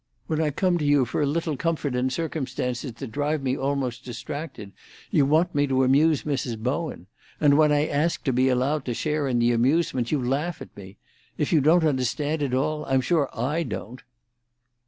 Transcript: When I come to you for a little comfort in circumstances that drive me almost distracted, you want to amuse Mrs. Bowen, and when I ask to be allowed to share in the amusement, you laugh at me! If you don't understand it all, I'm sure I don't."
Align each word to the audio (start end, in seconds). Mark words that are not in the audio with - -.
When 0.25 0.41
I 0.41 0.49
come 0.49 0.79
to 0.79 0.83
you 0.83 1.05
for 1.05 1.21
a 1.21 1.27
little 1.27 1.55
comfort 1.55 1.93
in 1.93 2.09
circumstances 2.09 2.93
that 2.93 3.11
drive 3.11 3.43
me 3.43 3.55
almost 3.55 4.03
distracted, 4.03 4.71
you 5.11 5.27
want 5.27 5.53
to 5.53 5.83
amuse 5.83 6.23
Mrs. 6.23 6.57
Bowen, 6.57 7.05
and 7.39 7.55
when 7.55 7.71
I 7.71 7.85
ask 7.87 8.23
to 8.23 8.33
be 8.33 8.49
allowed 8.49 8.83
to 8.85 8.95
share 8.95 9.27
in 9.27 9.37
the 9.37 9.51
amusement, 9.51 10.11
you 10.11 10.19
laugh 10.19 10.59
at 10.59 10.75
me! 10.75 10.97
If 11.37 11.53
you 11.53 11.61
don't 11.61 11.83
understand 11.83 12.41
it 12.41 12.55
all, 12.55 12.83
I'm 12.85 13.01
sure 13.01 13.29
I 13.31 13.61
don't." 13.61 14.01